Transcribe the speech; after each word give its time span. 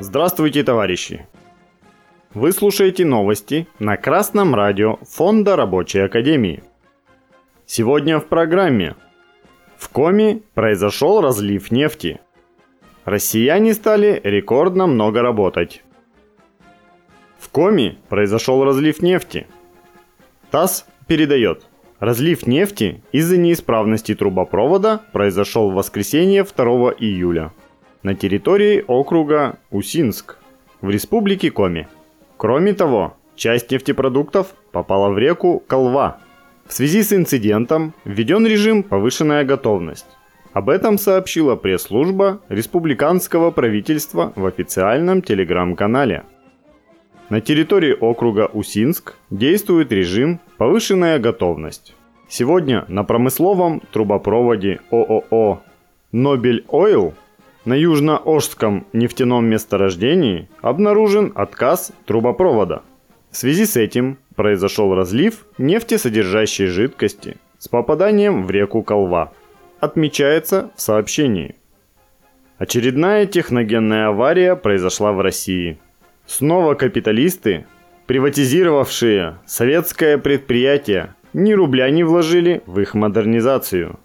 Здравствуйте, 0.00 0.62
товарищи! 0.62 1.26
Вы 2.32 2.52
слушаете 2.52 3.04
новости 3.04 3.66
на 3.78 3.96
Красном 3.96 4.54
радио 4.54 4.96
Фонда 5.02 5.56
Рабочей 5.56 6.00
Академии. 6.00 6.62
Сегодня 7.66 8.18
в 8.18 8.26
программе. 8.26 8.94
В 9.76 9.88
Коми 9.90 10.42
произошел 10.54 11.20
разлив 11.20 11.70
нефти. 11.70 12.20
Россияне 13.04 13.74
стали 13.74 14.20
рекордно 14.24 14.86
много 14.86 15.20
работать. 15.22 15.82
В 17.38 17.50
Коми 17.50 17.98
произошел 18.08 18.64
разлив 18.64 19.02
нефти. 19.02 19.46
ТАСС 20.50 20.86
передает. 21.06 21.66
Разлив 21.98 22.46
нефти 22.46 23.02
из-за 23.12 23.38
неисправности 23.38 24.14
трубопровода 24.14 25.00
произошел 25.12 25.70
в 25.70 25.74
воскресенье 25.74 26.44
2 26.44 26.66
июля 26.98 27.52
на 28.02 28.14
территории 28.14 28.84
округа 28.86 29.58
Усинск 29.70 30.36
в 30.82 30.90
республике 30.90 31.50
Коми. 31.50 31.88
Кроме 32.36 32.74
того, 32.74 33.16
часть 33.34 33.70
нефтепродуктов 33.70 34.48
попала 34.72 35.08
в 35.08 35.18
реку 35.18 35.62
Колва. 35.66 36.18
В 36.66 36.72
связи 36.74 37.02
с 37.02 37.14
инцидентом 37.14 37.94
введен 38.04 38.46
режим 38.46 38.82
«Повышенная 38.82 39.44
готовность». 39.44 40.06
Об 40.52 40.68
этом 40.68 40.98
сообщила 40.98 41.56
пресс-служба 41.56 42.40
республиканского 42.48 43.50
правительства 43.50 44.32
в 44.36 44.44
официальном 44.44 45.22
телеграм-канале. 45.22 46.24
На 47.28 47.40
территории 47.40 47.92
округа 47.92 48.48
Усинск 48.52 49.14
действует 49.30 49.90
режим 49.90 50.38
«Повышенная 50.58 51.18
готовность». 51.18 51.96
Сегодня 52.28 52.84
на 52.86 53.02
промысловом 53.02 53.82
трубопроводе 53.92 54.78
ООО 54.92 55.60
«Нобель 56.12 56.64
Ойл» 56.68 57.14
на 57.64 57.74
южно-ожском 57.74 58.86
нефтяном 58.92 59.46
месторождении 59.46 60.48
обнаружен 60.60 61.32
отказ 61.34 61.90
трубопровода. 62.04 62.82
В 63.32 63.36
связи 63.36 63.66
с 63.66 63.76
этим 63.76 64.18
произошел 64.36 64.94
разлив 64.94 65.46
нефтесодержащей 65.58 66.66
жидкости 66.66 67.38
с 67.58 67.66
попаданием 67.66 68.44
в 68.44 68.50
реку 68.52 68.84
Колва. 68.84 69.32
Отмечается 69.80 70.70
в 70.76 70.80
сообщении. 70.80 71.56
Очередная 72.58 73.26
техногенная 73.26 74.08
авария 74.08 74.54
произошла 74.54 75.12
в 75.12 75.20
России. 75.20 75.78
Снова 76.26 76.74
капиталисты, 76.74 77.66
приватизировавшие 78.06 79.38
советское 79.46 80.18
предприятие, 80.18 81.14
ни 81.32 81.52
рубля 81.52 81.88
не 81.90 82.02
вложили 82.02 82.62
в 82.66 82.80
их 82.80 82.94
модернизацию. 82.94 83.98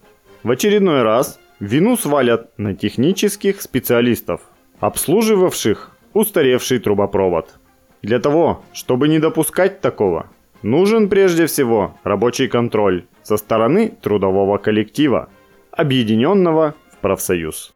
В 0.44 0.52
очередной 0.52 1.02
раз 1.02 1.40
Вину 1.60 1.98
свалят 1.98 2.58
на 2.58 2.76
технических 2.76 3.62
специалистов, 3.62 4.42
обслуживавших 4.80 5.92
устаревший 6.14 6.80
трубопровод. 6.80 7.60
Для 8.02 8.20
того, 8.20 8.64
чтобы 8.74 9.08
не 9.08 9.20
допускать 9.20 9.82
такого, 9.82 10.28
нужен 10.64 11.10
прежде 11.10 11.46
всего 11.46 11.98
рабочий 12.04 12.48
контроль 12.48 13.06
со 13.24 13.38
стороны 13.38 13.94
трудового 14.02 14.58
коллектива, 14.58 15.30
объединенного 15.72 16.76
в 16.92 16.98
профсоюз. 16.98 17.74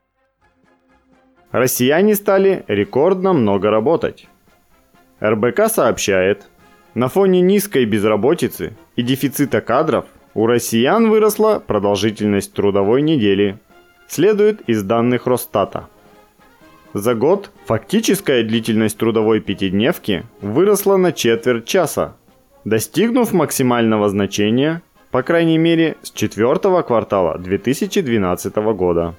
Россияне 1.51 2.15
стали 2.15 2.63
рекордно 2.67 3.33
много 3.33 3.69
работать. 3.69 4.27
РБК 5.21 5.67
сообщает, 5.69 6.47
на 6.93 7.07
фоне 7.09 7.41
низкой 7.41 7.85
безработицы 7.85 8.73
и 8.95 9.01
дефицита 9.01 9.61
кадров 9.61 10.05
у 10.33 10.47
россиян 10.47 11.09
выросла 11.09 11.63
продолжительность 11.65 12.53
трудовой 12.53 13.01
недели 13.01 13.59
следует 14.07 14.61
из 14.69 14.83
данных 14.83 15.27
Росстата. 15.27 15.87
За 16.93 17.13
год 17.13 17.51
фактическая 17.65 18.43
длительность 18.43 18.97
трудовой 18.97 19.41
пятидневки 19.41 20.23
выросла 20.41 20.97
на 20.97 21.11
четверть 21.11 21.65
часа, 21.65 22.15
достигнув 22.63 23.33
максимального 23.33 24.09
значения, 24.09 24.81
по 25.11 25.23
крайней 25.23 25.57
мере, 25.57 25.97
с 26.03 26.11
четвертого 26.11 26.81
квартала 26.81 27.37
2012 27.37 28.55
года. 28.55 29.15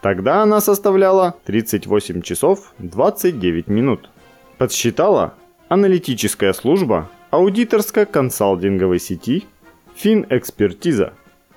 Тогда 0.00 0.42
она 0.42 0.60
составляла 0.60 1.34
38 1.44 2.22
часов 2.22 2.72
29 2.78 3.68
минут. 3.68 4.10
Подсчитала 4.58 5.34
аналитическая 5.70 6.52
служба 6.52 7.08
аудиторско-консалтинговой 7.30 8.98
сети 8.98 9.46
Финэкспертиза 9.94 11.12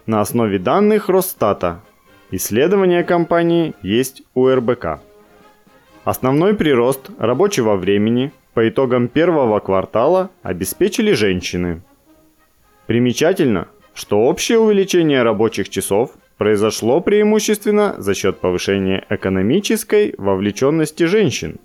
на 0.05 0.21
основе 0.21 0.59
данных 0.59 1.09
Росстата 1.09 1.81
Исследования 2.29 3.03
компании 3.03 3.73
есть 3.81 4.21
у 4.35 4.47
РБК. 4.47 5.01
Основной 6.03 6.53
прирост 6.53 7.09
рабочего 7.17 7.75
времени 7.75 8.31
по 8.53 8.69
итогам 8.69 9.07
первого 9.07 9.59
квартала 9.59 10.29
обеспечили 10.43 11.13
женщины. 11.13 11.81
Примечательно, 12.85 13.67
что 13.95 14.19
общее 14.19 14.59
увеличение 14.59 15.23
рабочих 15.23 15.69
часов 15.69 16.11
произошло 16.37 17.01
преимущественно 17.01 17.95
за 17.97 18.13
счет 18.13 18.39
повышения 18.39 19.05
экономической 19.09 20.13
вовлеченности 20.19 21.05
женщин. 21.05 21.57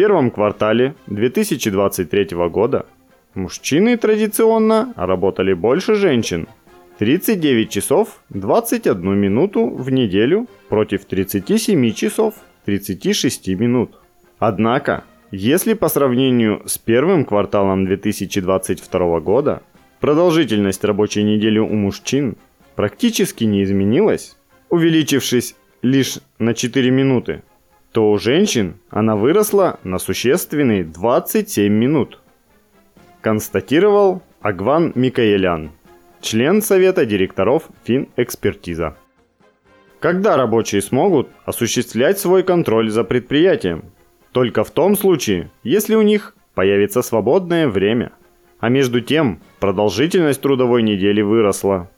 Первом 0.00 0.30
квартале 0.30 0.94
2023 1.08 2.28
года 2.48 2.86
мужчины 3.34 3.98
традиционно 3.98 4.94
работали 4.96 5.52
больше 5.52 5.94
женщин– 5.94 6.48
39 6.98 7.68
часов 7.68 8.22
21 8.30 9.14
минуту 9.14 9.66
в 9.68 9.90
неделю 9.90 10.46
против 10.70 11.04
37 11.04 11.92
часов 11.92 12.36
36 12.64 13.48
минут. 13.48 13.98
Однако, 14.38 15.04
если 15.32 15.74
по 15.74 15.90
сравнению 15.90 16.62
с 16.64 16.78
первым 16.78 17.26
кварталом 17.26 17.84
2022 17.84 19.20
года 19.20 19.62
продолжительность 20.00 20.82
рабочей 20.82 21.24
недели 21.24 21.58
у 21.58 21.74
мужчин 21.74 22.38
практически 22.74 23.44
не 23.44 23.64
изменилась, 23.64 24.38
увеличившись 24.70 25.56
лишь 25.82 26.20
на 26.38 26.54
4 26.54 26.90
минуты, 26.90 27.42
то 27.92 28.10
у 28.10 28.18
женщин 28.18 28.76
она 28.90 29.16
выросла 29.16 29.80
на 29.84 29.98
существенные 29.98 30.84
27 30.84 31.72
минут. 31.72 32.20
Констатировал 33.20 34.22
Агван 34.40 34.92
Микаэлян 34.94 35.70
член 36.20 36.62
совета 36.62 37.06
директоров 37.06 37.64
Финэкспертиза. 37.84 38.96
Когда 39.98 40.36
рабочие 40.36 40.80
смогут 40.82 41.28
осуществлять 41.44 42.18
свой 42.18 42.42
контроль 42.42 42.90
за 42.90 43.04
предприятием? 43.04 43.84
Только 44.32 44.64
в 44.64 44.70
том 44.70 44.96
случае, 44.96 45.50
если 45.62 45.94
у 45.94 46.02
них 46.02 46.34
появится 46.54 47.02
свободное 47.02 47.68
время. 47.68 48.12
А 48.60 48.68
между 48.68 49.00
тем, 49.00 49.40
продолжительность 49.58 50.40
трудовой 50.40 50.82
недели 50.82 51.20
выросла. 51.20 51.90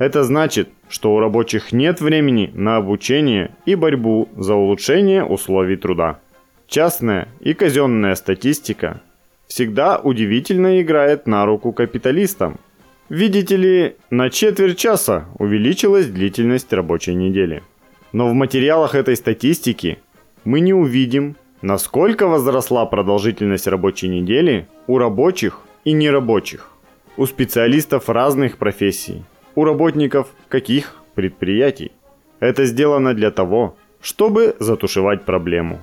Это 0.00 0.24
значит, 0.24 0.70
что 0.88 1.14
у 1.14 1.20
рабочих 1.20 1.70
нет 1.70 2.00
времени 2.00 2.50
на 2.52 2.76
обучение 2.76 3.54
и 3.66 3.76
борьбу 3.76 4.28
за 4.36 4.56
улучшение 4.56 5.22
условий 5.22 5.76
труда. 5.76 6.18
Частная 6.66 7.28
и 7.38 7.54
казенная 7.54 8.16
статистика 8.16 9.00
всегда 9.46 10.00
удивительно 10.00 10.82
играет 10.82 11.28
на 11.28 11.46
руку 11.46 11.72
капиталистам– 11.72 12.58
Видите 13.10 13.56
ли, 13.56 13.96
на 14.10 14.30
четверть 14.30 14.78
часа 14.78 15.26
увеличилась 15.36 16.06
длительность 16.06 16.72
рабочей 16.72 17.12
недели. 17.14 17.64
Но 18.12 18.28
в 18.28 18.34
материалах 18.34 18.94
этой 18.94 19.16
статистики 19.16 19.98
мы 20.44 20.60
не 20.60 20.72
увидим, 20.72 21.34
насколько 21.60 22.28
возросла 22.28 22.86
продолжительность 22.86 23.66
рабочей 23.66 24.06
недели 24.06 24.68
у 24.86 24.96
рабочих 24.96 25.62
и 25.84 25.90
нерабочих, 25.90 26.70
у 27.16 27.26
специалистов 27.26 28.08
разных 28.08 28.58
профессий, 28.58 29.24
у 29.54 29.64
работников 29.64 30.28
каких 30.48 30.96
предприятий. 31.14 31.92
Это 32.40 32.64
сделано 32.64 33.14
для 33.14 33.30
того, 33.30 33.76
чтобы 34.00 34.56
затушевать 34.58 35.24
проблему. 35.24 35.80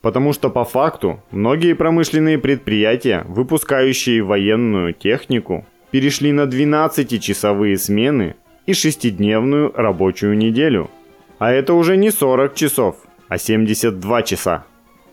Потому 0.00 0.32
что 0.32 0.48
по 0.50 0.64
факту 0.64 1.22
многие 1.30 1.74
промышленные 1.74 2.38
предприятия, 2.38 3.24
выпускающие 3.28 4.22
военную 4.22 4.94
технику, 4.94 5.66
перешли 5.90 6.32
на 6.32 6.42
12-часовые 6.42 7.76
смены 7.76 8.36
и 8.66 8.72
шестидневную 8.72 9.72
рабочую 9.74 10.36
неделю. 10.36 10.90
А 11.38 11.52
это 11.52 11.74
уже 11.74 11.96
не 11.96 12.10
40 12.10 12.54
часов, 12.54 12.96
а 13.28 13.38
72 13.38 14.22
часа. 14.22 14.64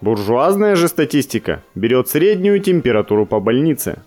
Буржуазная 0.02 0.76
же 0.76 0.88
статистика 0.88 1.64
берет 1.74 2.08
среднюю 2.08 2.60
температуру 2.60 3.26
по 3.26 3.40
больнице 3.40 4.00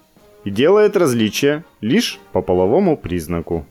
и 0.44 0.50
делает 0.50 0.96
различия 0.96 1.64
лишь 1.80 2.20
по 2.32 2.42
половому 2.42 2.96
признаку. 2.96 3.66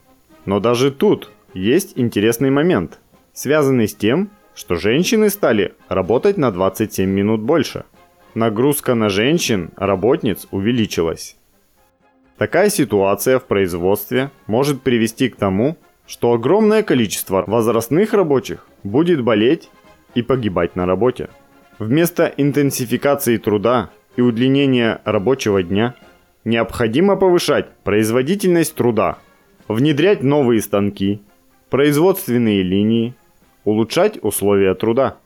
Но 0.50 0.60
даже 0.60 0.90
тут 0.90 1.30
есть 1.54 1.94
интересный 1.96 2.50
момент, 2.50 2.98
связанный 3.34 3.88
с 3.88 3.94
тем, 3.94 4.32
что 4.56 4.78
женщины 4.78 5.30
стали 5.30 5.76
работать 5.90 6.38
на 6.38 6.50
27 6.50 7.08
минут 7.08 7.42
больше. 7.42 7.84
Нагрузка 8.34 8.96
на 8.96 9.10
женщин, 9.10 9.70
работниц 9.78 10.48
увеличилась. 10.50 11.38
Такая 12.40 12.70
ситуация 12.70 13.38
в 13.38 13.44
производстве 13.44 14.32
может 14.48 14.82
привести 14.82 15.30
к 15.30 15.36
тому, 15.36 15.78
что 16.08 16.34
огромное 16.34 16.82
количество 16.82 17.44
возрастных 17.46 18.14
рабочих 18.14 18.66
будет 18.84 19.24
болеть 19.24 19.70
и 20.16 20.24
погибать 20.24 20.76
на 20.76 20.88
работе. 20.88 21.30
Вместо 21.78 22.26
интенсификации 22.26 23.38
труда 23.38 23.92
и 24.16 24.22
удлинения 24.22 25.00
рабочего 25.06 25.62
дня 25.62 25.94
необходимо 26.44 27.18
повышать 27.18 27.70
производительность 27.84 28.74
труда, 28.74 29.20
внедрять 29.70 30.24
новые 30.24 30.62
станки, 30.62 31.22
производственные 31.70 32.64
линии, 32.64 33.14
улучшать 33.64 34.18
условия 34.22 34.74
труда, 34.74 35.18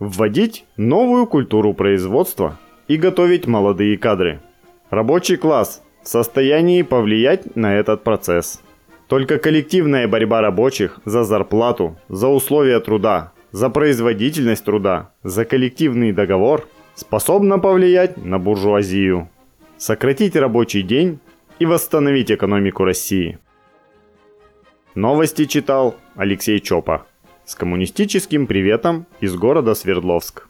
вводить 0.00 0.66
новую 0.76 1.26
культуру 1.26 1.72
производства 1.72 2.58
и 2.88 2.96
готовить 2.96 3.46
молодые 3.46 3.96
кадры. 3.96 4.40
Рабочий 4.90 5.36
класс 5.36 5.82
в 6.02 6.08
состоянии 6.08 6.82
повлиять 6.82 7.54
на 7.56 7.76
этот 7.76 8.02
процесс. 8.02 8.60
Только 9.06 9.38
коллективная 9.38 10.08
борьба 10.08 10.40
рабочих 10.40 10.98
за 11.04 11.22
зарплату, 11.22 11.96
за 12.08 12.26
условия 12.26 12.80
труда, 12.80 13.32
за 13.52 13.70
производительность 13.70 14.64
труда, 14.64 15.12
за 15.22 15.44
коллективный 15.44 16.12
договор 16.12 16.66
способна 16.96 17.58
повлиять 17.60 18.16
на 18.16 18.40
буржуазию, 18.40 19.28
сократить 19.76 20.34
рабочий 20.34 20.82
день 20.82 21.20
и 21.60 21.66
восстановить 21.66 22.32
экономику 22.32 22.84
России. 22.84 23.38
Новости 24.94 25.46
читал 25.46 25.96
Алексей 26.16 26.60
Чопа. 26.60 27.06
С 27.46 27.54
коммунистическим 27.54 28.46
приветом 28.46 29.06
из 29.20 29.34
города 29.34 29.74
Свердловск. 29.74 30.48